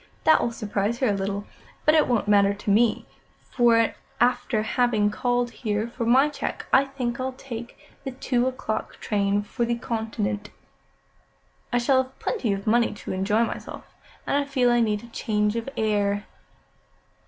That 0.23 0.41
will 0.41 0.51
surprise 0.51 0.97
her 0.97 1.09
a 1.09 1.13
little, 1.15 1.45
but 1.85 1.93
it 1.93 2.07
won't 2.07 2.27
matter 2.27 2.55
to 2.55 2.71
me; 2.71 3.05
for, 3.51 3.93
after 4.19 4.63
having 4.63 5.11
called 5.11 5.51
here 5.51 5.87
for 5.87 6.07
my 6.07 6.27
cheque, 6.27 6.65
I 6.73 6.85
think 6.85 7.19
I'll 7.19 7.33
take 7.33 7.77
the 8.03 8.09
two 8.09 8.47
o'clock 8.47 8.99
train 8.99 9.43
for 9.43 9.63
the 9.63 9.75
Continent. 9.77 10.49
I 11.71 11.77
shall 11.77 12.01
have 12.01 12.17
plenty 12.17 12.51
of 12.51 12.65
money 12.65 12.95
to 12.95 13.13
enjoy 13.13 13.43
myself, 13.43 13.83
and 14.25 14.35
I 14.35 14.43
feel 14.43 14.71
I 14.71 14.79
need 14.79 15.03
a 15.03 15.07
change 15.09 15.55
of 15.55 15.69
air." 15.77 16.25